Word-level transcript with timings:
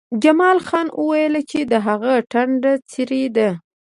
جمال 0.23 0.57
خان 0.67 0.87
وویل 0.99 1.35
چې 1.51 1.59
د 1.71 1.73
هغه 1.87 2.13
ټنډه 2.31 2.73
څیرې 2.91 3.23
ده 3.35 3.49